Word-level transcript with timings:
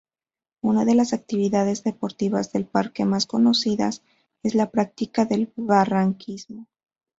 Una 0.63 0.83
de 0.83 0.95
las 0.95 1.13
actividades 1.13 1.83
deportivas 1.83 2.51
del 2.51 2.65
Parque 2.65 3.05
más 3.05 3.27
conocidas 3.27 4.01
es 4.41 4.55
la 4.55 4.71
práctica 4.71 5.25
del 5.25 5.53
barranquismo. 5.55 6.65